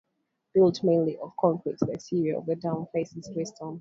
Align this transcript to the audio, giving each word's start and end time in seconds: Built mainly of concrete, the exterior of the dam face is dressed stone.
Built 0.55 0.83
mainly 0.83 1.15
of 1.19 1.33
concrete, 1.39 1.77
the 1.77 1.91
exterior 1.91 2.39
of 2.39 2.47
the 2.47 2.55
dam 2.55 2.87
face 2.91 3.15
is 3.15 3.29
dressed 3.35 3.55
stone. 3.57 3.69